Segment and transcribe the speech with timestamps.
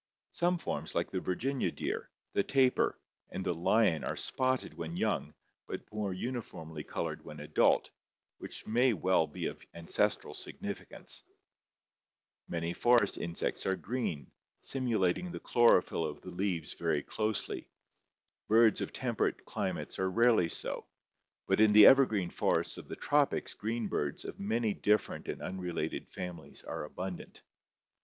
[0.31, 2.97] Some forms like the Virginia deer, the tapir,
[3.29, 5.35] and the lion are spotted when young
[5.67, 7.91] but more uniformly colored when adult,
[8.39, 11.21] which may well be of ancestral significance.
[12.47, 16.73] Many forest insects are green, simulating COLORATION AND MIMICRY 235 the chlorophyl of the leaves
[16.73, 17.69] very closely.
[18.47, 20.87] Birds of temperate climates are rarely so,
[21.45, 25.43] but in the ever green forests of the tropics green birds of many different and
[25.43, 27.43] unrelated families are abundant.